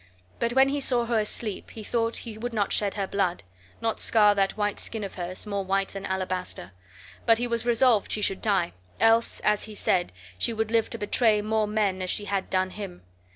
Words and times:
But 0.39 0.53
when 0.53 0.69
he 0.69 0.79
saw 0.79 1.05
her 1.05 1.19
asleep 1.19 1.69
he 1.69 1.83
thought 1.83 2.17
he 2.25 2.35
would 2.35 2.53
not 2.53 2.73
shed 2.73 2.95
her 2.95 3.05
blood, 3.05 3.43
nor 3.81 3.99
scar 3.99 4.33
that 4.33 4.57
white 4.57 4.79
skin 4.79 5.03
of 5.03 5.13
hers, 5.13 5.45
more 5.45 5.63
white 5.63 5.89
than 5.89 6.07
alabaster. 6.07 6.71
But 7.27 7.37
he 7.37 7.45
was 7.45 7.67
resolved 7.67 8.11
she 8.11 8.23
should 8.23 8.41
die, 8.41 8.73
else 8.99 9.41
(as 9.41 9.65
he 9.65 9.75
said) 9.75 10.11
she 10.39 10.53
would 10.53 10.71
live 10.71 10.89
to 10.89 10.97
betray, 10.97 11.39
more 11.43 11.67
men 11.67 12.01
as 12.01 12.09
she 12.09 12.25
had 12.25 12.49
done 12.49 12.71
him. 12.71 13.03